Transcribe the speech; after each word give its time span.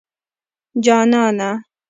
جانانه 0.83 1.49